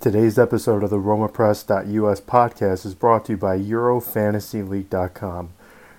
Today's 0.00 0.38
episode 0.38 0.84
of 0.84 0.90
the 0.90 0.96
RomaPress.us 0.96 2.20
podcast 2.20 2.86
is 2.86 2.94
brought 2.94 3.24
to 3.24 3.32
you 3.32 3.36
by 3.36 3.58
EuroFantasyLeague.com. 3.58 5.48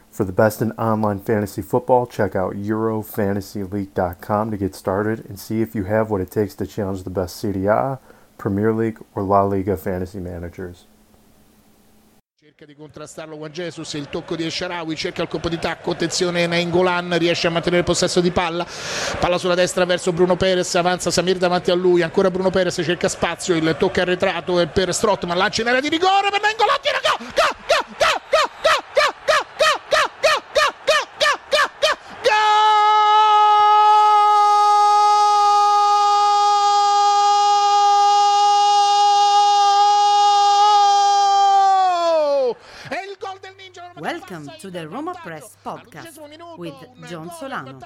For 0.10 0.24
the 0.24 0.32
best 0.32 0.62
in 0.62 0.72
online 0.72 1.20
fantasy 1.20 1.62
football, 1.62 2.08
check 2.08 2.34
out 2.34 2.54
EuroFantasyLeague.com 2.54 4.52
to 4.52 4.58
get 4.58 4.74
started 4.74 5.26
and 5.26 5.38
see 5.38 5.62
if 5.62 5.76
you 5.76 5.84
have 5.84 6.10
what 6.10 6.22
it 6.22 6.32
takes 6.32 6.56
to 6.56 6.66
challenge 6.66 7.04
the 7.04 7.10
best 7.10 7.36
Serie 7.36 7.66
A, 7.66 8.00
Premier 8.38 8.72
League, 8.72 9.00
or 9.16 9.24
La 9.24 9.44
Liga 9.44 9.76
fantasy 9.76 10.22
managers. 10.22 10.86
Cerca 12.60 12.74
di 12.74 12.78
contrastarlo 12.78 13.38
Juan 13.38 13.54
Jesus, 13.54 13.94
il 13.94 14.10
tocco 14.10 14.36
di 14.36 14.44
Esharawi, 14.44 14.94
cerca 14.98 15.22
il 15.22 15.30
colpo 15.30 15.48
di 15.48 15.58
tacco, 15.58 15.92
attenzione 15.92 16.46
Nainggolan, 16.46 17.18
riesce 17.18 17.48
a 17.48 17.52
mantenere 17.52 17.84
il 17.84 17.86
possesso 17.86 18.20
di 18.20 18.32
palla, 18.32 18.68
palla 19.18 19.38
sulla 19.38 19.56
destra 19.56 19.86
verso 19.86 20.12
Bruno 20.12 20.36
Perez, 20.36 20.76
avanza 20.76 21.10
Samir 21.10 21.38
davanti 21.38 21.72
a 21.72 21.74
lui, 21.74 22.02
ancora 22.02 22.30
Bruno 22.30 22.50
Perez 22.50 22.82
cerca 22.84 23.08
spazio, 23.08 23.56
il 23.56 23.78
tocco 23.80 24.02
arretrato 24.02 24.60
è 24.60 24.68
per 24.68 24.94
Strottman, 24.94 25.38
lancia 25.38 25.62
in 25.62 25.70
area 25.70 25.80
di 25.80 25.88
rigore 25.88 26.32
per 26.32 26.42
Nainggolan, 26.42 26.78
tira 26.82 27.00
go, 27.02 27.24
go, 27.24 27.56
go, 27.66 27.89
to 44.60 44.70
the 44.70 44.88
Roma 44.90 45.14
Press 45.24 45.58
podcast 45.66 46.20
with 46.58 46.74
John 47.10 47.32
Solano. 47.32 47.80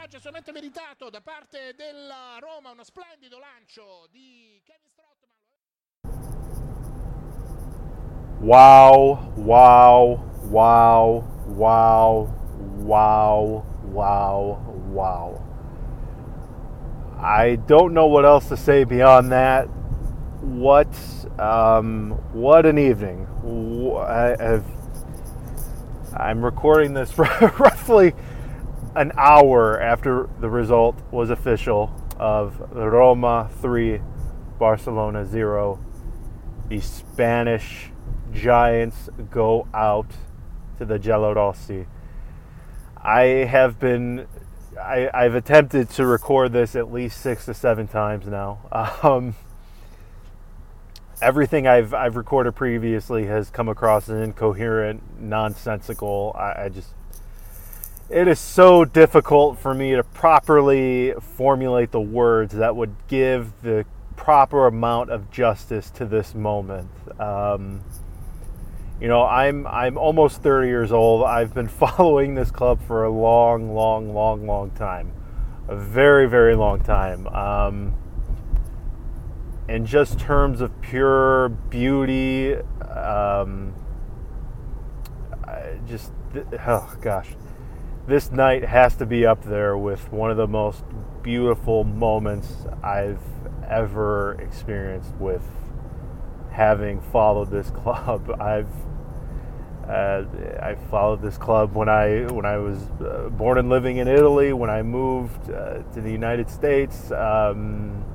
Wow, 8.40 9.32
wow, 9.38 10.24
wow, 10.46 11.24
wow, 11.46 12.34
wow, 12.82 13.66
wow, 13.84 14.76
wow. 14.90 15.44
I 17.22 17.56
don't 17.56 17.94
know 17.94 18.08
what 18.08 18.26
else 18.26 18.50
to 18.50 18.58
say 18.58 18.84
beyond 18.84 19.32
that. 19.32 19.66
What, 20.42 20.90
um, 21.40 22.12
what 22.34 22.66
an 22.66 22.78
evening! 22.78 23.28
I 23.98 24.36
have 24.40 24.66
I'm 26.16 26.44
recording 26.44 26.94
this 26.94 27.18
roughly 27.18 28.14
an 28.96 29.12
hour 29.18 29.82
after 29.82 30.30
the 30.40 30.50
result 30.50 31.02
was 31.12 31.30
official 31.30 31.94
of 32.20 32.60
Roma 32.72 33.50
3, 33.62 34.00
Barcelona 34.60 35.26
0 35.26 35.84
the 36.74 36.80
Spanish 36.82 37.92
Giants 38.32 39.10
go 39.30 39.68
out 39.74 40.10
to 40.78 40.86
the 40.86 40.98
Giallorossi. 40.98 41.86
I 42.98 43.22
have 43.46 43.80
been, 43.80 44.28
I, 44.82 45.10
I've 45.14 45.36
attempted 45.36 45.90
to 45.92 46.06
record 46.06 46.54
this 46.54 46.76
at 46.76 46.92
least 46.92 47.22
six 47.22 47.46
to 47.46 47.54
seven 47.54 47.88
times 47.88 48.28
now. 48.28 48.60
Um, 49.04 49.36
everything 51.24 51.66
I've 51.68 51.94
I've 51.94 52.16
recorded 52.16 52.54
previously 52.54 53.26
has 53.26 53.50
come 53.50 53.70
across 53.70 54.10
as 54.10 54.22
incoherent, 54.22 55.02
nonsensical. 55.20 56.36
I, 56.38 56.66
I 56.66 56.70
just, 56.70 56.90
it 58.10 58.28
is 58.28 58.40
so 58.40 58.86
difficult 58.86 59.58
for 59.58 59.74
me 59.74 59.96
to 59.96 60.04
properly 60.04 61.14
formulate 61.38 61.92
the 61.92 62.02
words 62.02 62.54
that 62.56 62.76
would 62.76 62.96
give 63.08 63.54
the 63.62 63.86
proper 64.16 64.68
amount 64.68 65.10
of 65.10 65.32
justice 65.32 65.90
to 65.92 66.06
this 66.06 66.36
moment. 66.36 66.90
Um, 67.20 67.82
you 69.00 69.08
know, 69.08 69.26
I'm 69.26 69.66
I'm 69.66 69.98
almost 69.98 70.42
30 70.44 70.68
years 70.68 70.92
old. 70.92 71.24
I've 71.24 71.54
been 71.54 71.68
following 71.84 72.36
this 72.36 72.52
club 72.52 72.80
for 72.86 73.06
a 73.06 73.10
long, 73.10 73.74
long, 73.74 74.14
long, 74.14 74.46
long 74.46 74.72
time, 74.72 75.12
a 75.68 75.76
very, 75.76 76.28
very 76.28 76.56
long 76.56 76.84
time. 76.84 77.28
Um, 77.28 77.96
in 79.74 79.88
just 79.88 80.20
terms 80.20 80.62
of 80.62 80.82
pure 80.82 81.50
beauty, 81.50 82.54
um, 82.56 83.74
just 85.88 86.12
oh 86.60 86.96
gosh, 87.02 87.30
this 88.06 88.32
night 88.32 88.64
has 88.64 88.96
to 88.98 89.08
be 89.08 89.26
up 89.26 89.44
there 89.44 89.76
with 89.76 90.14
one 90.14 90.30
of 90.30 90.38
the 90.38 90.48
most 90.48 90.84
beautiful 91.24 91.84
moments 91.84 92.54
I've 92.84 93.18
ever 93.68 94.34
experienced 94.34 95.16
with 95.16 95.42
having 96.52 97.02
followed 97.02 97.50
this 97.50 97.72
club. 97.72 98.30
I've 98.40 98.70
uh, 99.90 100.24
I 100.62 100.76
followed 100.92 101.24
this 101.24 101.40
club 101.40 101.74
when 101.74 101.90
I 101.90 102.28
when 102.32 102.46
I 102.46 102.58
was 102.58 102.78
uh, 103.02 103.30
born 103.32 103.58
and 103.58 103.70
living 103.70 103.98
in 103.98 104.08
Italy. 104.08 104.54
When 104.54 104.70
I 104.70 104.84
moved 104.84 105.50
uh, 105.50 105.80
to 105.80 106.00
the 106.00 106.12
United 106.12 106.48
States, 106.52 107.10
um, 107.10 108.06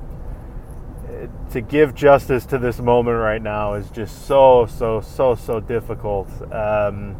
to 1.51 1.61
give 1.61 1.95
justice 1.95 2.45
to 2.47 2.57
this 2.57 2.79
moment 2.79 3.17
right 3.17 3.41
now 3.41 3.73
is 3.73 3.89
just 3.89 4.27
so 4.27 4.65
so 4.65 5.01
so 5.01 5.35
so 5.35 5.59
difficult. 5.59 6.29
Um, 6.53 7.15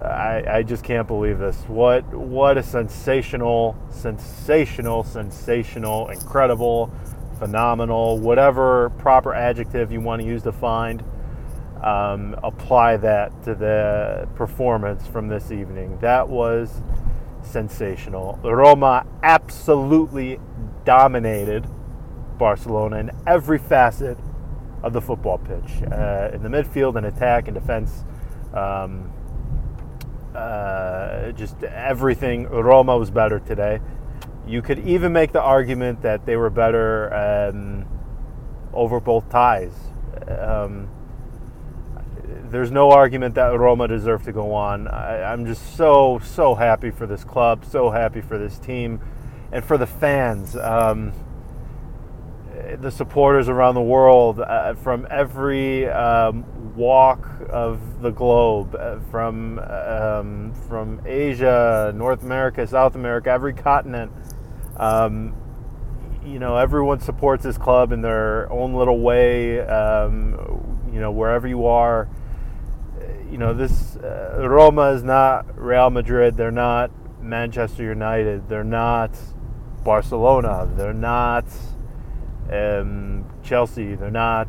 I, 0.00 0.42
I 0.48 0.62
just 0.62 0.82
can't 0.82 1.06
believe 1.06 1.38
this. 1.38 1.56
What 1.68 2.04
what 2.12 2.58
a 2.58 2.62
sensational, 2.62 3.76
sensational, 3.90 5.04
sensational, 5.04 6.08
incredible, 6.08 6.92
phenomenal, 7.38 8.18
whatever 8.18 8.90
proper 8.98 9.32
adjective 9.32 9.92
you 9.92 10.00
want 10.00 10.22
to 10.22 10.26
use 10.26 10.42
to 10.42 10.52
find, 10.52 11.04
um, 11.82 12.34
apply 12.42 12.96
that 12.98 13.42
to 13.44 13.54
the 13.54 14.28
performance 14.34 15.06
from 15.06 15.28
this 15.28 15.52
evening. 15.52 15.98
That 16.00 16.28
was 16.28 16.82
sensational. 17.42 18.40
Roma 18.42 19.06
absolutely 19.22 20.40
dominated 20.84 21.66
Barcelona 22.38 22.96
in 22.98 23.10
every 23.26 23.58
facet 23.58 24.18
of 24.82 24.92
the 24.92 25.00
football 25.00 25.38
pitch, 25.38 25.82
uh, 25.92 26.30
in 26.32 26.42
the 26.42 26.48
midfield 26.48 26.96
and 26.96 27.06
attack 27.06 27.48
and 27.48 27.54
defense. 27.54 28.04
Um, 28.52 29.12
uh, 30.34 31.32
just 31.32 31.62
everything. 31.62 32.48
Roma 32.48 32.96
was 32.96 33.10
better 33.10 33.38
today. 33.38 33.80
You 34.46 34.62
could 34.62 34.80
even 34.80 35.12
make 35.12 35.32
the 35.32 35.42
argument 35.42 36.02
that 36.02 36.26
they 36.26 36.36
were 36.36 36.50
better 36.50 37.12
um, 37.14 37.86
over 38.72 38.98
both 38.98 39.28
ties. 39.30 39.74
Um, 40.26 40.88
there's 42.50 42.70
no 42.70 42.90
argument 42.90 43.34
that 43.36 43.58
Roma 43.58 43.88
deserved 43.88 44.24
to 44.26 44.32
go 44.32 44.52
on. 44.52 44.88
I, 44.88 45.22
I'm 45.22 45.46
just 45.46 45.76
so, 45.76 46.20
so 46.22 46.54
happy 46.54 46.90
for 46.90 47.06
this 47.06 47.24
club, 47.24 47.64
so 47.64 47.90
happy 47.90 48.20
for 48.20 48.36
this 48.36 48.58
team, 48.58 49.00
and 49.52 49.64
for 49.64 49.78
the 49.78 49.86
fans. 49.86 50.56
Um, 50.56 51.12
the 52.80 52.90
supporters 52.90 53.48
around 53.48 53.74
the 53.74 53.82
world 53.82 54.40
uh, 54.40 54.74
from 54.74 55.06
every 55.10 55.88
um, 55.88 56.44
walk 56.76 57.28
of 57.48 58.00
the 58.00 58.10
globe, 58.10 58.74
uh, 58.74 58.98
from 59.10 59.58
um, 59.58 60.54
from 60.68 61.00
Asia, 61.06 61.92
North 61.94 62.22
America, 62.22 62.66
South 62.66 62.94
America, 62.94 63.30
every 63.30 63.52
continent. 63.52 64.12
Um, 64.76 65.34
you 66.24 66.38
know, 66.38 66.56
everyone 66.56 67.00
supports 67.00 67.42
this 67.42 67.58
club 67.58 67.92
in 67.92 68.00
their 68.00 68.50
own 68.50 68.74
little 68.74 69.00
way. 69.00 69.60
Um, 69.60 70.88
you 70.92 71.00
know, 71.00 71.10
wherever 71.10 71.48
you 71.48 71.66
are, 71.66 72.08
you 73.30 73.38
know 73.38 73.54
this 73.54 73.96
uh, 73.96 74.46
Roma 74.48 74.92
is 74.92 75.02
not 75.02 75.58
Real 75.58 75.90
Madrid. 75.90 76.36
They're 76.36 76.50
not 76.50 76.90
Manchester 77.20 77.82
United. 77.82 78.48
They're 78.48 78.64
not 78.64 79.18
Barcelona. 79.84 80.70
They're 80.76 80.92
not 80.92 81.46
um, 82.50 83.24
Chelsea. 83.42 83.94
They're 83.94 84.10
not 84.10 84.48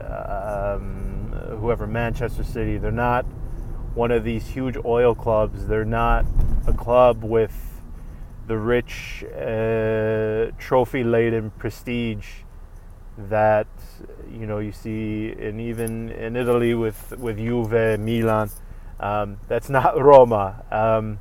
um, 0.00 1.32
whoever 1.60 1.86
Manchester 1.86 2.44
City. 2.44 2.78
They're 2.78 2.90
not 2.90 3.24
one 3.94 4.10
of 4.10 4.24
these 4.24 4.46
huge 4.48 4.76
oil 4.84 5.14
clubs. 5.14 5.66
They're 5.66 5.84
not 5.84 6.24
a 6.66 6.72
club 6.72 7.24
with 7.24 7.80
the 8.46 8.56
rich, 8.56 9.24
uh, 9.24 10.52
trophy-laden 10.58 11.50
prestige 11.58 12.26
that 13.18 13.66
you 14.30 14.46
know 14.46 14.58
you 14.58 14.70
see 14.70 15.34
in 15.36 15.58
even 15.58 16.08
in 16.10 16.36
Italy 16.36 16.74
with 16.74 17.12
with 17.18 17.38
Juve, 17.38 17.98
Milan. 17.98 18.50
Um, 19.00 19.38
that's 19.48 19.68
not 19.68 20.00
Roma. 20.00 20.64
Um, 20.70 21.20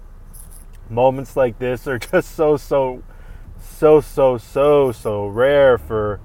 moments 0.89 1.36
like 1.36 1.60
this 1.60 1.88
are 1.88 2.00
just 2.00 2.36
so 2.36 2.57
so 2.57 3.04
so 3.59 4.01
so 4.01 4.38
so 4.38 4.92
so 4.92 5.27
rare 5.27 5.77
for 5.77 6.19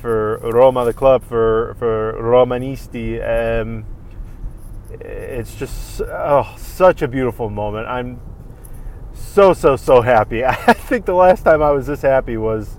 for 0.00 0.38
Roma, 0.38 0.84
the 0.84 0.92
club, 0.92 1.24
for 1.24 1.74
for 1.78 2.12
Romanisti. 2.20 3.20
Um, 3.22 3.86
it's 5.00 5.54
just 5.54 6.02
oh, 6.02 6.54
such 6.58 7.02
a 7.02 7.08
beautiful 7.08 7.50
moment. 7.50 7.86
I'm 7.86 8.20
so 9.14 9.52
so 9.54 9.76
so 9.76 10.02
happy. 10.02 10.44
I 10.44 10.54
think 10.74 11.06
the 11.06 11.14
last 11.14 11.42
time 11.42 11.62
I 11.62 11.70
was 11.70 11.86
this 11.86 12.02
happy 12.02 12.36
was 12.36 12.76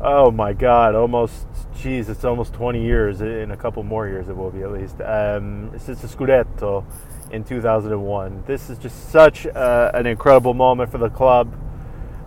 oh 0.00 0.30
my 0.30 0.52
god, 0.52 0.94
almost 0.94 1.46
geez, 1.80 2.08
it's 2.08 2.24
almost 2.24 2.52
20 2.54 2.82
years. 2.82 3.20
In 3.20 3.50
a 3.50 3.56
couple 3.56 3.82
more 3.82 4.08
years, 4.08 4.28
it 4.28 4.36
will 4.36 4.50
be 4.50 4.62
at 4.62 4.72
least. 4.72 5.00
Um, 5.00 5.70
since 5.78 6.00
the 6.00 6.08
Scudetto 6.08 6.84
in 7.30 7.44
2001. 7.44 8.44
This 8.46 8.70
is 8.70 8.78
just 8.78 9.10
such 9.10 9.46
uh, 9.46 9.90
an 9.94 10.06
incredible 10.06 10.54
moment 10.54 10.90
for 10.90 10.98
the 10.98 11.10
club. 11.10 11.52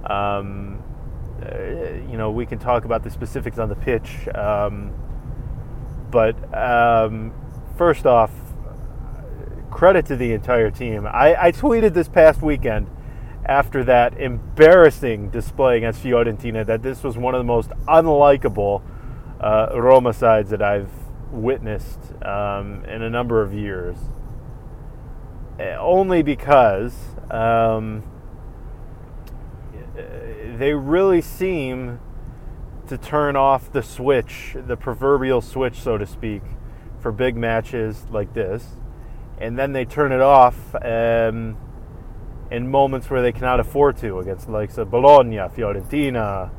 Um, 0.10 0.84
uh, 1.42 1.64
you 2.10 2.18
know, 2.18 2.32
we 2.32 2.46
can 2.46 2.60
talk 2.60 2.86
about 2.86 3.04
the 3.04 3.10
specifics 3.10 3.60
on 3.60 3.70
the 3.70 3.76
pitch. 3.76 4.28
Um, 4.34 4.94
but 6.10 6.36
um, 6.56 7.34
first 7.78 8.06
off, 8.06 8.32
credit 9.70 10.06
to 10.08 10.16
the 10.16 10.34
entire 10.34 10.72
team. 10.72 11.06
I, 11.06 11.36
I, 11.40 11.52
tweeted 11.52 11.94
this 11.94 12.08
past 12.08 12.42
weekend 12.42 12.90
after 13.46 13.84
that 13.84 14.20
embarrassing 14.20 15.30
display 15.30 15.78
against 15.78 16.04
Fiorentina 16.04 16.66
that 16.66 16.82
this 16.82 17.04
was 17.04 17.18
one 17.18 17.36
of 17.36 17.40
the 17.40 17.46
most 17.46 17.70
unlikable 17.88 18.82
uh, 19.40 19.70
Roma 19.74 20.14
sides 20.14 20.50
that 20.50 20.62
I've 20.62 20.90
witnessed 21.32 22.00
um, 22.24 22.84
in 22.86 23.02
a 23.02 23.10
number 23.10 23.42
of 23.42 23.54
years. 23.54 23.98
Uh, 25.60 25.76
only 25.80 26.24
because 26.24 26.94
um, 27.30 28.04
they 30.58 30.74
really 30.74 31.22
seem 31.22 32.00
to 32.88 32.98
turn 32.98 33.36
off 33.36 33.72
the 33.72 33.84
switch, 33.84 34.56
the 34.56 34.78
proverbial 34.78 35.42
switch, 35.42 35.80
so 35.80 35.98
to 35.98 36.06
speak, 36.06 36.42
for 37.00 37.12
big 37.12 37.36
matches 37.36 38.06
like 38.10 38.34
this. 38.34 38.66
And 39.40 39.58
then 39.58 39.74
they 39.74 39.86
turn 39.86 40.12
it 40.12 40.22
off 40.22 40.56
um, 40.76 41.58
in 42.50 42.70
moments 42.70 43.10
where 43.10 43.22
they 43.22 43.32
cannot 43.32 43.60
afford 43.60 43.98
to, 43.98 44.20
against 44.20 44.50
likes 44.50 44.78
of 44.78 44.90
Bologna, 44.90 45.38
Fiorentina, 45.38 46.50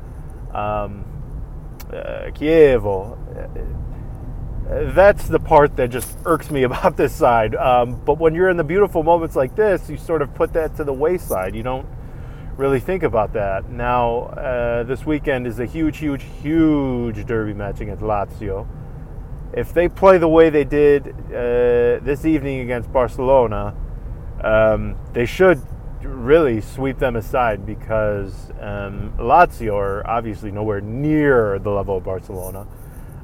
um, 0.53 1.05
uh, 1.89 2.29
Chievo. 2.31 3.17
That's 4.95 5.27
the 5.27 5.39
part 5.39 5.75
that 5.77 5.89
just 5.89 6.15
irks 6.25 6.51
me 6.51 6.63
about 6.69 6.95
this 6.95 7.13
side. 7.13 7.55
Um, 7.55 7.99
but 8.05 8.19
when 8.19 8.35
you're 8.35 8.49
in 8.49 8.57
the 8.57 8.63
beautiful 8.63 9.03
moments 9.03 9.35
like 9.35 9.55
this, 9.55 9.89
you 9.89 9.97
sort 9.97 10.21
of 10.21 10.33
put 10.35 10.53
that 10.53 10.75
to 10.77 10.83
the 10.83 10.93
wayside. 10.93 11.55
You 11.55 11.63
don't 11.63 11.87
really 12.59 12.81
think 12.81 13.03
about 13.03 13.31
that. 13.33 13.69
Now, 13.69 14.23
uh, 14.23 14.83
this 14.83 15.05
weekend 15.05 15.47
is 15.47 15.59
a 15.59 15.65
huge, 15.65 15.97
huge, 15.97 16.23
huge 16.41 17.25
derby 17.25 17.53
match 17.53 17.79
against 17.79 18.03
Lazio. 18.03 18.67
If 19.53 19.73
they 19.73 19.87
play 19.87 20.17
the 20.17 20.27
way 20.27 20.49
they 20.49 20.65
did 20.65 21.07
uh, 21.07 22.03
this 22.03 22.25
evening 22.25 22.59
against 22.59 22.91
Barcelona, 22.91 23.73
um, 24.43 24.97
they 25.13 25.25
should 25.25 25.61
really 26.01 26.59
sweep 26.59 26.99
them 26.99 27.15
aside 27.15 27.65
because 27.65 28.51
um, 28.59 29.13
Lazio 29.17 29.75
are 29.75 30.05
obviously 30.05 30.51
nowhere 30.51 30.81
near 30.81 31.59
the 31.59 31.69
level 31.69 31.97
of 31.97 32.03
Barcelona. 32.03 32.67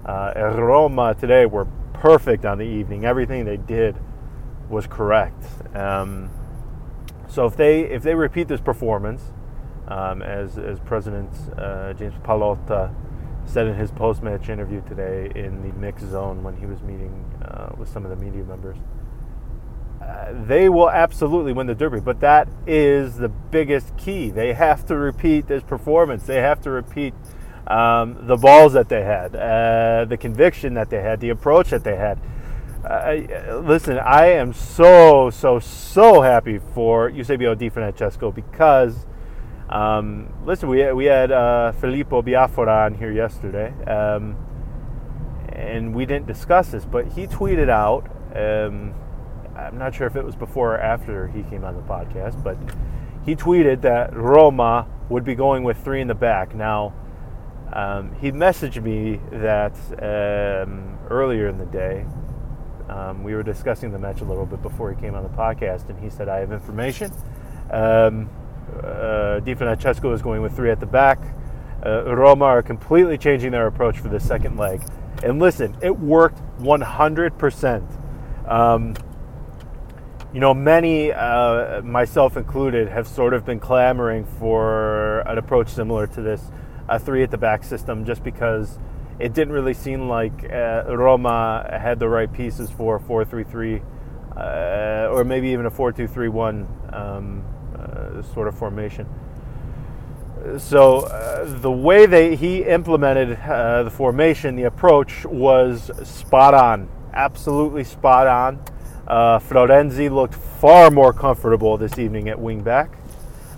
Uh, 0.06 0.32
Roma 0.56 1.14
today 1.14 1.46
were 1.46 1.66
perfect 1.94 2.46
on 2.46 2.58
the 2.58 2.64
evening. 2.66 3.04
Everything 3.06 3.44
they 3.44 3.58
did 3.58 3.98
was 4.70 4.88
correct. 4.88 5.44
Um, 5.76 6.30
so 7.36 7.46
if 7.46 7.58
they 7.58 7.82
if 7.82 8.02
they 8.02 8.16
repeat 8.16 8.48
this 8.48 8.62
performance, 8.62 9.22
um, 9.90 10.22
as 10.22 10.58
as 10.58 10.80
President 10.80 11.30
uh, 11.58 11.92
James 11.92 12.16
Pallotta 12.24 12.96
said 13.44 13.68
in 13.68 13.76
his 13.76 13.92
post 13.92 14.24
match 14.24 14.48
interview 14.48 14.82
today 14.88 15.30
in 15.36 15.62
the 15.62 15.74
mix 15.78 16.02
zone 16.02 16.44
when 16.44 16.56
he 16.56 16.66
was 16.66 16.82
meeting 16.82 17.26
uh, 17.44 17.76
with 17.78 17.90
some 17.90 18.06
of 18.06 18.10
the 18.10 18.26
media 18.26 18.42
members, 18.46 18.78
uh, 20.02 20.32
they 20.48 20.70
will 20.70 20.90
absolutely 20.90 21.52
win 21.52 21.68
the 21.68 21.76
Derby. 21.76 22.00
But 22.00 22.22
that 22.22 22.48
is 22.66 23.18
the 23.18 23.28
biggest 23.28 23.98
key. 23.98 24.30
They 24.32 24.54
have 24.54 24.86
to 24.86 24.96
repeat 24.96 25.48
this 25.48 25.62
performance. 25.62 26.26
They 26.26 26.42
have 26.42 26.62
to 26.62 26.72
repeat 26.72 27.14
um, 27.68 28.16
the 28.28 28.38
balls 28.38 28.72
that 28.74 28.88
they 28.88 29.04
had, 29.04 29.36
uh, 29.36 30.06
the 30.06 30.16
conviction 30.16 30.74
that 30.76 30.90
they 30.90 31.02
had, 31.02 31.20
the 31.20 31.32
approach 31.32 31.72
that 31.72 31.84
they 31.84 31.98
had 31.98 32.18
uh, 32.86 33.62
listen, 33.64 33.98
I 33.98 34.28
am 34.28 34.54
so, 34.54 35.30
so, 35.32 35.60
so 35.60 36.22
happy 36.22 36.60
for 36.60 37.10
Eusebio 37.10 37.56
Di 37.56 37.70
Francesco 37.70 38.32
because, 38.32 39.08
um, 39.70 40.32
listen, 40.46 40.70
we, 40.70 40.92
we 40.94 41.06
had 41.06 41.32
uh, 41.32 41.72
Filippo 41.74 42.22
Biafora 42.22 42.86
on 42.86 42.94
here 42.94 43.12
yesterday, 43.12 43.74
um, 43.86 44.38
and 45.50 45.96
we 45.96 46.06
didn't 46.06 46.28
discuss 46.28 46.70
this, 46.70 46.86
but 46.86 47.08
he 47.08 47.26
tweeted 47.26 47.70
out, 47.70 48.08
um, 48.36 48.94
I'm 49.56 49.78
not 49.80 49.96
sure 49.96 50.06
if 50.06 50.16
it 50.16 50.24
was 50.24 50.36
before 50.36 50.76
or 50.76 50.80
after 50.80 51.28
he 51.30 51.42
came 51.44 51.64
on 51.64 51.76
the 51.76 51.82
podcast, 51.82 52.44
but 52.44 52.58
he 53.26 53.36
tweeted 53.36 53.82
that 53.82 54.16
Roma 54.16 54.88
would 55.10 55.24
be 55.24 55.34
going 55.34 55.64
with 55.64 55.84
three 55.84 56.02
in 56.02 56.08
the 56.08 56.14
back. 56.14 56.54
Now, 56.54 56.94
um, 57.74 58.16
he 58.22 58.32
messaged 58.32 58.82
me 58.84 59.20
that 59.32 59.74
um, 59.94 61.00
earlier 61.10 61.48
in 61.48 61.58
the 61.58 61.66
day 61.66 62.06
um, 62.90 63.24
we 63.24 63.34
were 63.34 63.44
discussing 63.44 63.92
the 63.92 64.00
match 64.00 64.22
a 64.22 64.26
little 64.26 64.46
bit 64.46 64.62
before 64.62 64.94
he 64.94 65.00
came 65.00 65.16
on 65.16 65.24
the 65.24 65.30
podcast, 65.30 65.90
and 65.90 66.00
he 66.00 66.10
said, 66.10 66.30
I 66.30 66.40
have 66.40 66.52
information. 66.52 67.12
Um, 67.72 68.30
uh, 68.84 69.40
Di 69.40 69.52
is 69.52 70.22
going 70.22 70.42
with 70.42 70.56
three 70.56 70.72
at 70.72 70.80
the 70.80 70.86
back. 70.86 71.20
Uh, 71.86 72.16
Roma 72.16 72.46
are 72.46 72.62
completely 72.62 73.18
changing 73.18 73.52
their 73.52 73.68
approach 73.68 74.00
for 74.00 74.10
the 74.10 74.20
second 74.20 74.58
leg. 74.58 74.82
And 75.24 75.40
listen, 75.40 75.76
it 75.82 75.98
worked 75.98 76.40
100%. 76.60 78.50
Um, 78.50 78.96
you 80.34 80.40
know, 80.40 80.54
many, 80.54 81.12
uh, 81.12 81.82
myself 81.82 82.38
included, 82.38 82.90
have 82.90 83.08
sort 83.08 83.34
of 83.34 83.46
been 83.46 83.60
clamoring 83.60 84.26
for 84.26 85.20
an 85.22 85.38
approach 85.38 85.70
similar 85.70 86.08
to 86.08 86.22
this, 86.22 86.52
a 86.90 87.00
three 87.00 87.24
at 87.24 87.32
the 87.32 87.38
back 87.38 87.64
system, 87.64 88.04
just 88.04 88.24
because 88.24 88.78
it 89.20 89.34
didn't 89.34 89.54
really 89.54 89.74
seem 89.74 90.10
like 90.10 90.44
uh, 90.52 90.84
Roma 90.88 91.68
had 91.72 92.00
the 92.00 92.10
right 92.10 92.32
pieces 92.32 92.70
for 92.70 92.98
a 92.98 93.00
4 93.00 93.26
3 93.26 93.44
3 93.44 93.82
uh, 94.36 95.08
or 95.12 95.24
maybe 95.24 95.50
even 95.50 95.66
a 95.66 95.72
4 95.72 95.92
2 95.92 96.08
3 96.08 96.30
1 96.30 96.68
um, 96.94 97.44
uh, 97.78 98.22
sort 98.34 98.48
of 98.48 98.58
formation. 98.58 99.08
So 100.58 101.00
uh, 101.00 101.46
the 101.62 101.72
way 101.72 102.06
they 102.06 102.36
he 102.36 102.64
implemented 102.64 103.30
the 103.30 103.92
formation, 103.92 104.56
the 104.56 104.64
approach 104.64 105.26
was 105.26 105.90
spot 106.08 106.54
on, 106.54 106.90
absolutely 107.14 107.84
spot 107.84 108.28
on. 108.28 108.60
Uh, 109.08 109.38
Florenzi 109.40 110.10
looked 110.10 110.34
far 110.34 110.90
more 110.90 111.14
comfortable 111.14 111.78
this 111.78 112.00
evening 112.00 112.28
at 112.30 112.38
wingback. 112.38 112.90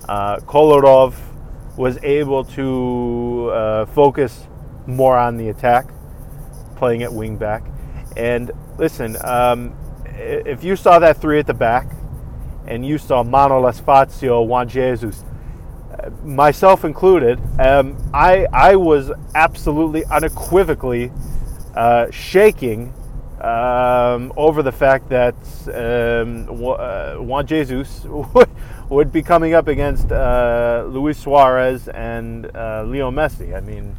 Uh, 0.07 0.37
Kolarov 0.37 1.15
was 1.77 1.97
able 2.03 2.43
to 2.43 3.49
uh, 3.53 3.85
focus 3.85 4.47
more 4.87 5.17
on 5.17 5.37
the 5.37 5.49
attack, 5.49 5.89
playing 6.75 7.03
at 7.03 7.13
wing 7.13 7.37
back. 7.37 7.63
And 8.15 8.51
listen, 8.77 9.17
um, 9.23 9.75
if 10.05 10.63
you 10.63 10.75
saw 10.75 10.99
that 10.99 11.21
three 11.21 11.39
at 11.39 11.45
the 11.45 11.53
back, 11.53 11.91
and 12.65 12.85
you 12.85 12.97
saw 12.97 13.23
Manolas 13.23 13.79
Fazio, 13.79 14.41
Juan 14.41 14.67
Jesus, 14.67 15.23
uh, 15.91 16.09
myself 16.23 16.83
included, 16.83 17.39
um, 17.59 17.97
I 18.13 18.45
I 18.51 18.75
was 18.75 19.11
absolutely 19.35 20.03
unequivocally 20.05 21.11
uh, 21.75 22.11
shaking 22.11 22.93
um, 23.41 24.33
over 24.35 24.63
the 24.63 24.71
fact 24.71 25.09
that 25.09 25.35
um, 25.67 26.49
uh, 26.49 27.15
Juan 27.15 27.45
Jesus 27.45 28.05
would 28.89 29.11
be 29.11 29.21
coming 29.21 29.53
up 29.53 29.67
against 29.67 30.11
uh, 30.11 30.85
Luis 30.87 31.17
Suarez 31.17 31.87
and 31.87 32.53
uh, 32.55 32.83
Leo 32.85 33.11
Messi. 33.11 33.55
I 33.55 33.61
mean, 33.61 33.95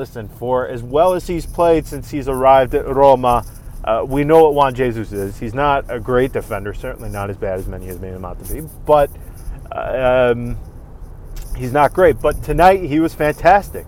listen, 0.00 0.30
for 0.30 0.66
as 0.66 0.82
well 0.82 1.12
as 1.12 1.26
he's 1.26 1.44
played 1.44 1.86
since 1.86 2.10
he's 2.10 2.26
arrived 2.26 2.74
at 2.74 2.86
Roma, 2.86 3.44
uh, 3.84 4.02
we 4.08 4.24
know 4.24 4.44
what 4.44 4.54
Juan 4.54 4.74
Jesus 4.74 5.12
is. 5.12 5.38
He's 5.38 5.52
not 5.52 5.84
a 5.90 6.00
great 6.00 6.32
defender, 6.32 6.72
certainly 6.72 7.10
not 7.10 7.28
as 7.28 7.36
bad 7.36 7.58
as 7.58 7.66
many 7.66 7.84
has 7.86 7.98
made 7.98 8.14
him 8.14 8.24
out 8.24 8.42
to 8.42 8.54
be, 8.54 8.66
but 8.86 9.10
um, 9.72 10.56
he's 11.54 11.74
not 11.74 11.92
great. 11.92 12.18
But 12.18 12.42
tonight 12.42 12.80
he 12.80 12.98
was 12.98 13.12
fantastic. 13.12 13.86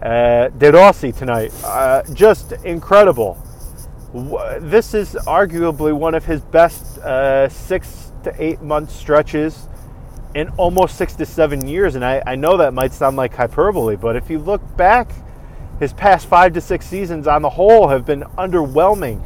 Uh, 0.00 0.48
De 0.50 0.70
Rossi 0.70 1.10
tonight, 1.10 1.52
uh, 1.64 2.04
just 2.14 2.52
incredible. 2.64 3.36
This 4.60 4.94
is 4.94 5.14
arguably 5.26 5.92
one 5.92 6.14
of 6.14 6.24
his 6.24 6.40
best 6.40 6.98
uh, 6.98 7.48
six 7.48 8.12
to 8.22 8.32
eight 8.40 8.62
month 8.62 8.92
stretches 8.92 9.66
in 10.36 10.48
almost 10.50 10.96
six 10.96 11.14
to 11.16 11.26
seven 11.26 11.66
years. 11.66 11.96
And 11.96 12.04
I, 12.04 12.22
I 12.26 12.36
know 12.36 12.56
that 12.58 12.74
might 12.74 12.92
sound 12.92 13.16
like 13.16 13.34
hyperbole, 13.34 13.96
but 13.96 14.14
if 14.14 14.30
you 14.30 14.38
look 14.38 14.62
back, 14.76 15.10
his 15.82 15.92
past 15.92 16.28
five 16.28 16.52
to 16.52 16.60
six 16.60 16.86
seasons 16.86 17.26
on 17.26 17.42
the 17.42 17.50
whole 17.50 17.88
have 17.88 18.06
been 18.06 18.22
underwhelming. 18.38 19.20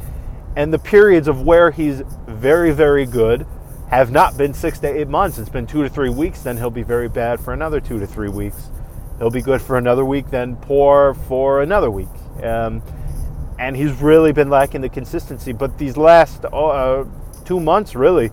And 0.55 0.73
the 0.73 0.79
periods 0.79 1.27
of 1.27 1.43
where 1.43 1.69
he's 1.69 2.01
very, 2.25 2.71
very 2.71 3.05
good 3.05 3.45
have 3.91 4.09
not 4.09 4.39
been 4.39 4.55
six 4.55 4.79
to 4.79 4.87
eight 4.87 5.07
months. 5.07 5.37
It's 5.37 5.49
been 5.49 5.67
two 5.67 5.83
to 5.83 5.89
three 5.89 6.09
weeks, 6.09 6.41
then 6.41 6.57
he'll 6.57 6.71
be 6.71 6.81
very 6.81 7.09
bad 7.09 7.39
for 7.39 7.53
another 7.53 7.79
two 7.79 7.99
to 7.99 8.07
three 8.07 8.29
weeks. 8.29 8.71
He'll 9.19 9.29
be 9.29 9.43
good 9.43 9.61
for 9.61 9.77
another 9.77 10.03
week, 10.03 10.31
then 10.31 10.55
poor 10.55 11.13
for 11.13 11.61
another 11.61 11.91
week. 11.91 12.09
Um, 12.41 12.81
and 13.59 13.77
he's 13.77 13.91
really 13.91 14.31
been 14.31 14.49
lacking 14.49 14.81
the 14.81 14.89
consistency. 14.89 15.51
But 15.53 15.77
these 15.77 15.95
last 15.95 16.43
uh, 16.45 17.05
two 17.45 17.59
months, 17.59 17.93
really, 17.93 18.31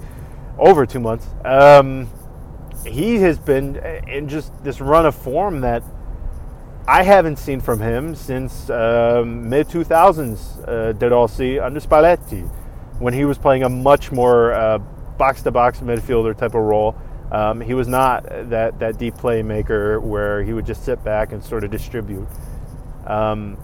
over 0.58 0.86
two 0.86 1.00
months, 1.00 1.26
um, 1.44 2.08
he 2.86 3.16
has 3.16 3.38
been 3.38 3.76
in 4.08 4.30
just 4.30 4.64
this 4.64 4.80
run 4.80 5.04
of 5.04 5.14
form 5.14 5.60
that 5.60 5.82
I 6.86 7.02
haven't 7.02 7.38
seen 7.38 7.60
from 7.60 7.80
him 7.80 8.14
since 8.14 8.68
um, 8.68 9.48
mid 9.48 9.68
2000s 9.68 10.68
uh, 10.68 10.92
De 10.92 11.08
Rossi 11.08 11.58
under 11.58 11.80
Spalletti, 11.80 12.46
when 12.98 13.14
he 13.14 13.24
was 13.24 13.38
playing 13.38 13.62
a 13.62 13.68
much 13.68 14.12
more 14.12 14.52
box 15.18 15.42
to 15.42 15.50
box 15.50 15.80
midfielder 15.80 16.36
type 16.36 16.54
of 16.54 16.62
role. 16.62 16.96
Um, 17.32 17.60
he 17.60 17.74
was 17.74 17.88
not 17.88 18.24
that, 18.50 18.78
that 18.78 18.98
deep 18.98 19.14
playmaker 19.14 20.00
where 20.00 20.42
he 20.42 20.52
would 20.52 20.66
just 20.66 20.84
sit 20.84 21.02
back 21.02 21.32
and 21.32 21.42
sort 21.42 21.64
of 21.64 21.70
distribute. 21.70 22.28
Um, 23.06 23.58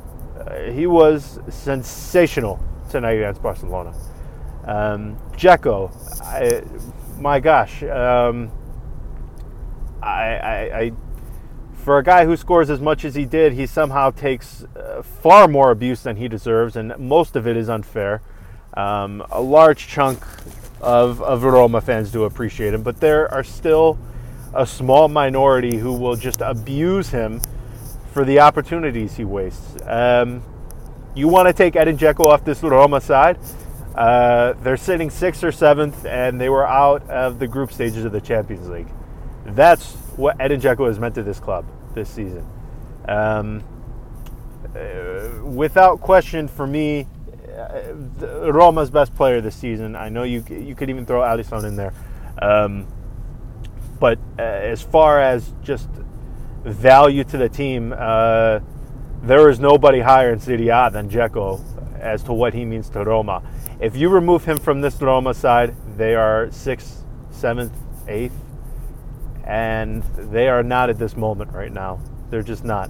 he 0.72 0.86
was 0.86 1.38
sensational 1.48 2.58
tonight 2.88 3.12
against 3.12 3.42
Barcelona. 3.42 3.94
Um, 4.64 5.18
I, 6.22 6.62
my 7.18 7.38
gosh, 7.40 7.82
um, 7.84 8.50
I, 10.02 10.08
I, 10.08 10.78
I 10.78 10.92
for 11.84 11.98
a 11.98 12.02
guy 12.04 12.24
who 12.24 12.36
scores 12.36 12.70
as 12.70 12.80
much 12.80 13.04
as 13.04 13.14
he 13.14 13.24
did, 13.24 13.54
he 13.54 13.66
somehow 13.66 14.10
takes 14.10 14.64
uh, 14.76 15.02
far 15.02 15.48
more 15.48 15.70
abuse 15.70 16.02
than 16.02 16.16
he 16.16 16.28
deserves, 16.28 16.76
and 16.76 16.96
most 16.98 17.36
of 17.36 17.46
it 17.46 17.56
is 17.56 17.68
unfair. 17.68 18.22
Um, 18.74 19.24
a 19.30 19.40
large 19.40 19.88
chunk 19.88 20.22
of, 20.80 21.20
of 21.22 21.42
Roma 21.42 21.80
fans 21.80 22.12
do 22.12 22.24
appreciate 22.24 22.74
him, 22.74 22.82
but 22.82 23.00
there 23.00 23.32
are 23.32 23.42
still 23.42 23.98
a 24.54 24.66
small 24.66 25.08
minority 25.08 25.76
who 25.76 25.92
will 25.92 26.16
just 26.16 26.40
abuse 26.40 27.10
him 27.10 27.40
for 28.12 28.24
the 28.24 28.40
opportunities 28.40 29.16
he 29.16 29.24
wastes. 29.24 29.76
Um, 29.86 30.42
you 31.14 31.28
want 31.28 31.48
to 31.48 31.52
take 31.52 31.76
Edin 31.76 31.96
Dzeko 31.96 32.26
off 32.26 32.44
this 32.44 32.62
Roma 32.62 33.00
side? 33.00 33.38
Uh, 33.94 34.52
they're 34.62 34.76
sitting 34.76 35.10
sixth 35.10 35.42
or 35.42 35.52
seventh, 35.52 36.04
and 36.04 36.40
they 36.40 36.48
were 36.48 36.66
out 36.66 37.08
of 37.10 37.38
the 37.38 37.46
group 37.46 37.72
stages 37.72 38.04
of 38.04 38.12
the 38.12 38.20
Champions 38.20 38.68
League. 38.68 38.88
That's 39.46 39.96
what 40.20 40.40
Edin 40.40 40.60
Dzeko 40.60 40.86
has 40.86 40.98
meant 40.98 41.14
to 41.16 41.22
this 41.22 41.40
club 41.40 41.64
this 41.94 42.08
season. 42.08 42.46
Um, 43.08 43.64
uh, 44.76 45.44
without 45.44 46.00
question, 46.00 46.46
for 46.46 46.66
me, 46.66 47.06
uh, 47.58 48.52
Roma's 48.52 48.90
best 48.90 49.14
player 49.14 49.40
this 49.40 49.56
season. 49.56 49.96
I 49.96 50.08
know 50.08 50.22
you 50.22 50.44
you 50.48 50.74
could 50.74 50.90
even 50.90 51.06
throw 51.06 51.20
Alisson 51.22 51.64
in 51.64 51.76
there, 51.76 51.92
um, 52.40 52.86
but 53.98 54.18
uh, 54.38 54.42
as 54.42 54.82
far 54.82 55.20
as 55.20 55.52
just 55.62 55.88
value 56.62 57.24
to 57.24 57.36
the 57.36 57.48
team, 57.48 57.92
uh, 57.96 58.60
there 59.22 59.48
is 59.50 59.58
nobody 59.58 60.00
higher 60.00 60.32
in 60.32 60.38
Serie 60.38 60.68
A 60.68 60.90
than 60.90 61.08
Dzeko 61.08 61.60
as 61.98 62.22
to 62.24 62.32
what 62.32 62.54
he 62.54 62.64
means 62.64 62.88
to 62.90 63.04
Roma. 63.04 63.42
If 63.80 63.96
you 63.96 64.08
remove 64.08 64.44
him 64.44 64.58
from 64.58 64.80
this 64.80 65.00
Roma 65.00 65.34
side, 65.34 65.74
they 65.96 66.14
are 66.14 66.50
sixth, 66.50 67.04
seventh, 67.30 67.76
eighth, 68.08 68.34
and 69.50 70.04
they 70.16 70.48
are 70.48 70.62
not 70.62 70.90
at 70.90 70.98
this 70.98 71.16
moment 71.16 71.52
right 71.52 71.72
now. 71.72 72.00
They're 72.30 72.40
just 72.40 72.64
not. 72.64 72.88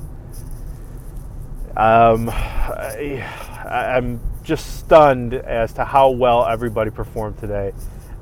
Um, 1.74 2.28
I, 2.28 3.26
I'm 3.96 4.20
just 4.42 4.78
stunned 4.78 5.32
as 5.32 5.72
to 5.74 5.86
how 5.86 6.10
well 6.10 6.44
everybody 6.44 6.90
performed 6.90 7.38
today. 7.38 7.72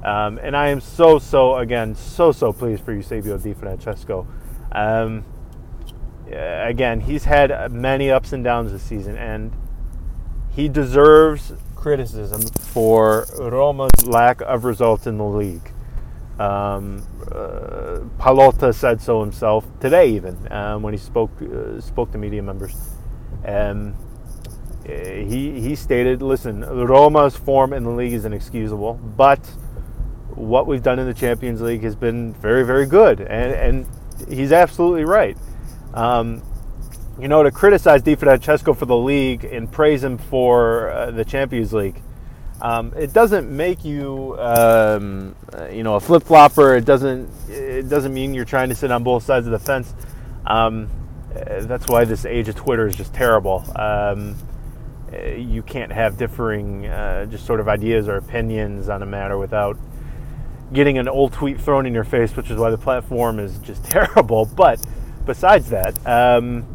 Um, 0.04 0.38
and 0.38 0.56
I 0.56 0.68
am 0.68 0.80
so, 0.80 1.18
so, 1.18 1.56
again, 1.56 1.96
so, 1.96 2.30
so 2.30 2.52
pleased 2.52 2.84
for 2.84 2.92
Eusebio 2.92 3.38
Di 3.38 3.54
Francesco. 3.54 4.28
Um, 4.70 5.24
again, 6.30 7.00
he's 7.00 7.24
had 7.24 7.72
many 7.72 8.08
ups 8.08 8.32
and 8.32 8.44
downs 8.44 8.70
this 8.70 8.84
season, 8.84 9.16
and 9.16 9.50
he 10.50 10.68
deserves 10.68 11.54
criticism 11.74 12.42
for 12.42 13.26
Roma's 13.36 14.06
lack 14.06 14.40
of 14.42 14.64
results 14.64 15.08
in 15.08 15.18
the 15.18 15.24
league. 15.24 15.72
Um, 16.38 17.04
uh, 17.32 18.00
Pallotta 18.18 18.74
said 18.74 19.00
so 19.00 19.20
himself 19.20 19.66
today, 19.80 20.10
even 20.10 20.50
um, 20.52 20.82
when 20.82 20.94
he 20.94 20.98
spoke 20.98 21.30
uh, 21.42 21.80
spoke 21.80 22.12
to 22.12 22.18
media 22.18 22.42
members. 22.42 22.76
Um, 23.44 23.94
he 24.86 25.60
he 25.60 25.74
stated, 25.74 26.22
"Listen, 26.22 26.60
Roma's 26.62 27.36
form 27.36 27.72
in 27.72 27.84
the 27.84 27.90
league 27.90 28.12
is 28.12 28.24
inexcusable, 28.24 28.94
but 28.94 29.44
what 30.30 30.66
we've 30.66 30.82
done 30.82 30.98
in 30.98 31.06
the 31.06 31.14
Champions 31.14 31.60
League 31.60 31.82
has 31.82 31.96
been 31.96 32.32
very, 32.34 32.64
very 32.64 32.86
good." 32.86 33.20
And 33.20 33.52
and 33.52 33.86
he's 34.28 34.52
absolutely 34.52 35.04
right. 35.04 35.36
Um, 35.92 36.42
you 37.18 37.28
know, 37.28 37.42
to 37.42 37.50
criticize 37.50 38.02
Di 38.02 38.14
Francesco 38.14 38.72
for 38.72 38.86
the 38.86 38.96
league 38.96 39.44
and 39.44 39.70
praise 39.70 40.04
him 40.04 40.18
for 40.18 40.90
uh, 40.90 41.10
the 41.10 41.24
Champions 41.24 41.72
League, 41.72 42.00
um, 42.60 42.92
it 42.96 43.12
doesn't 43.12 43.50
make 43.50 43.84
you, 43.84 44.36
um, 44.38 45.36
you 45.70 45.82
know, 45.82 45.94
a 45.94 46.00
flip 46.00 46.24
flopper. 46.24 46.74
It 46.74 46.84
doesn't. 46.84 47.30
It 47.48 47.88
doesn't 47.88 48.12
mean 48.12 48.34
you're 48.34 48.44
trying 48.44 48.68
to 48.70 48.74
sit 48.74 48.90
on 48.90 49.04
both 49.04 49.22
sides 49.22 49.46
of 49.46 49.52
the 49.52 49.58
fence. 49.58 49.94
Um, 50.44 50.88
that's 51.32 51.86
why 51.86 52.04
this 52.04 52.24
age 52.24 52.48
of 52.48 52.56
Twitter 52.56 52.86
is 52.86 52.96
just 52.96 53.14
terrible. 53.14 53.64
Um, 53.76 54.36
you 55.36 55.62
can't 55.62 55.92
have 55.92 56.16
differing, 56.16 56.86
uh, 56.86 57.26
just 57.26 57.46
sort 57.46 57.60
of 57.60 57.68
ideas 57.68 58.08
or 58.08 58.16
opinions 58.16 58.88
on 58.88 59.02
a 59.02 59.06
matter 59.06 59.38
without 59.38 59.78
getting 60.72 60.98
an 60.98 61.08
old 61.08 61.32
tweet 61.32 61.60
thrown 61.60 61.86
in 61.86 61.94
your 61.94 62.04
face, 62.04 62.36
which 62.36 62.50
is 62.50 62.58
why 62.58 62.70
the 62.70 62.78
platform 62.78 63.38
is 63.38 63.58
just 63.58 63.84
terrible. 63.90 64.44
But 64.46 64.84
besides 65.24 65.70
that, 65.70 65.94
um, 66.06 66.66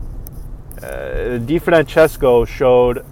uh, 0.81 1.37
Di 1.37 1.59
Francesco 1.59 2.45
showed 2.45 3.05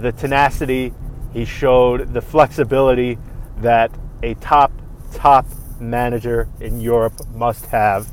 the 0.00 0.12
tenacity, 0.12 0.94
he 1.32 1.44
showed 1.44 2.12
the 2.12 2.20
flexibility 2.20 3.18
that 3.58 3.90
a 4.22 4.34
top, 4.34 4.72
top 5.12 5.46
manager 5.80 6.48
in 6.60 6.80
Europe 6.80 7.14
must 7.34 7.66
have, 7.66 8.08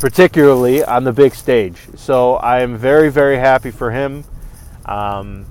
particularly 0.00 0.82
on 0.84 1.04
the 1.04 1.12
big 1.12 1.34
stage. 1.34 1.78
So 1.96 2.34
I 2.36 2.60
am 2.60 2.76
very, 2.76 3.10
very 3.10 3.38
happy 3.38 3.70
for 3.70 3.90
him. 3.90 4.24
Um, 4.84 5.46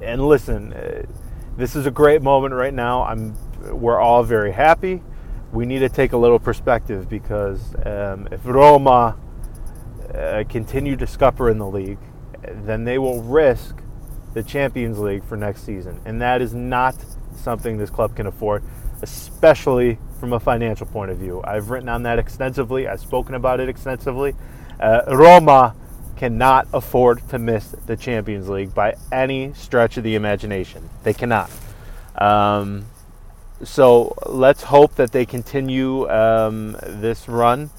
and 0.00 0.26
listen, 0.26 0.72
uh, 0.72 1.02
this 1.56 1.74
is 1.74 1.86
a 1.86 1.90
great 1.90 2.22
moment 2.22 2.54
right 2.54 2.74
now. 2.74 3.02
I'm, 3.02 3.36
we're 3.72 4.00
all 4.00 4.22
very 4.22 4.52
happy 4.52 5.02
we 5.52 5.64
need 5.64 5.78
to 5.78 5.88
take 5.88 6.12
a 6.12 6.16
little 6.16 6.38
perspective 6.38 7.08
because 7.08 7.74
um, 7.86 8.28
if 8.30 8.44
Roma 8.44 9.16
uh, 10.14 10.44
continue 10.48 10.96
to 10.96 11.06
scupper 11.06 11.50
in 11.50 11.58
the 11.58 11.66
league, 11.66 11.98
then 12.64 12.84
they 12.84 12.98
will 12.98 13.22
risk 13.22 13.76
the 14.36 14.42
Champions 14.42 14.98
League 14.98 15.24
for 15.24 15.34
next 15.34 15.64
season. 15.64 15.98
And 16.04 16.20
that 16.20 16.42
is 16.42 16.52
not 16.52 16.94
something 17.36 17.78
this 17.78 17.88
club 17.88 18.14
can 18.14 18.26
afford, 18.26 18.62
especially 19.00 19.96
from 20.20 20.34
a 20.34 20.38
financial 20.38 20.86
point 20.86 21.10
of 21.10 21.16
view. 21.16 21.40
I've 21.42 21.70
written 21.70 21.88
on 21.88 22.02
that 22.02 22.18
extensively, 22.18 22.86
I've 22.86 23.00
spoken 23.00 23.34
about 23.34 23.60
it 23.60 23.70
extensively. 23.70 24.34
Uh, 24.78 25.00
Roma 25.08 25.74
cannot 26.16 26.68
afford 26.74 27.26
to 27.30 27.38
miss 27.38 27.74
the 27.86 27.96
Champions 27.96 28.50
League 28.50 28.74
by 28.74 28.96
any 29.10 29.54
stretch 29.54 29.96
of 29.96 30.04
the 30.04 30.16
imagination. 30.16 30.86
They 31.02 31.14
cannot. 31.14 31.50
Um, 32.14 32.84
so 33.64 34.18
let's 34.26 34.64
hope 34.64 34.96
that 34.96 35.12
they 35.12 35.24
continue 35.24 36.06
um, 36.10 36.76
this 36.82 37.26
run. 37.26 37.70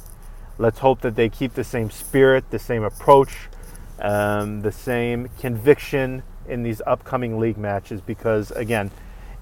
Let's 0.58 0.80
hope 0.80 1.02
that 1.02 1.16
they 1.16 1.30
keep 1.30 1.54
the 1.54 1.64
same 1.64 1.92
spirit, 1.92 2.50
the 2.50 2.58
same 2.58 2.82
approach, 2.82 3.48
um, 4.00 4.62
the 4.62 4.72
same 4.72 5.30
conviction 5.40 6.24
in 6.48 6.63
these 6.63 6.82
upcoming 6.86 7.39
league 7.39 7.58
matches. 7.58 8.01
Because 8.01 8.51
again, 8.51 8.92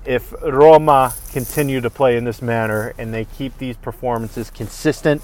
if 0.05 0.33
Roma 0.41 1.13
continue 1.31 1.81
to 1.81 1.89
play 1.89 2.17
in 2.17 2.23
this 2.23 2.41
manner 2.41 2.93
and 2.97 3.13
they 3.13 3.25
keep 3.25 3.57
these 3.57 3.77
performances 3.77 4.49
consistent 4.49 5.21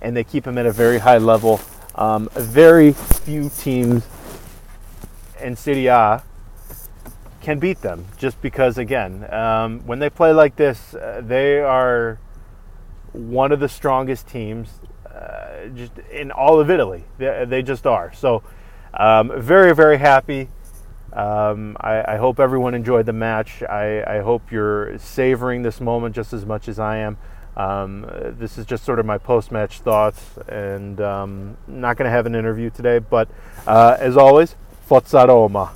and 0.00 0.16
they 0.16 0.24
keep 0.24 0.44
them 0.44 0.56
at 0.58 0.66
a 0.66 0.72
very 0.72 0.98
high 0.98 1.18
level, 1.18 1.60
um, 1.96 2.28
very 2.34 2.92
few 2.92 3.50
teams 3.50 4.06
in 5.40 5.56
Serie 5.56 5.86
A 5.86 6.22
can 7.40 7.58
beat 7.58 7.80
them 7.80 8.06
just 8.18 8.40
because, 8.42 8.78
again, 8.78 9.32
um, 9.32 9.80
when 9.86 9.98
they 9.98 10.10
play 10.10 10.32
like 10.32 10.56
this, 10.56 10.94
uh, 10.94 11.22
they 11.24 11.58
are 11.58 12.18
one 13.12 13.50
of 13.50 13.60
the 13.60 13.68
strongest 13.68 14.28
teams 14.28 14.68
uh, 15.06 15.66
just 15.74 15.98
in 16.12 16.30
all 16.30 16.60
of 16.60 16.70
Italy. 16.70 17.04
They, 17.18 17.44
they 17.48 17.62
just 17.62 17.86
are. 17.86 18.12
So, 18.12 18.42
um, 18.94 19.32
very, 19.40 19.74
very 19.74 19.98
happy. 19.98 20.48
Um, 21.12 21.76
I, 21.80 22.14
I, 22.14 22.16
hope 22.18 22.38
everyone 22.38 22.74
enjoyed 22.74 23.04
the 23.04 23.12
match. 23.12 23.64
I, 23.64 24.18
I, 24.18 24.20
hope 24.20 24.52
you're 24.52 24.96
savoring 24.98 25.62
this 25.62 25.80
moment 25.80 26.14
just 26.14 26.32
as 26.32 26.46
much 26.46 26.68
as 26.68 26.78
I 26.78 26.98
am. 26.98 27.18
Um, 27.56 28.06
this 28.38 28.58
is 28.58 28.64
just 28.64 28.84
sort 28.84 29.00
of 29.00 29.06
my 29.06 29.18
post 29.18 29.50
match 29.50 29.80
thoughts, 29.80 30.38
and 30.46 31.00
um, 31.00 31.56
not 31.66 31.96
going 31.96 32.04
to 32.04 32.12
have 32.12 32.26
an 32.26 32.36
interview 32.36 32.70
today, 32.70 33.00
but 33.00 33.28
uh, 33.66 33.96
as 33.98 34.16
always, 34.16 34.54
Forza 34.86 35.26
Roma. 35.26 35.72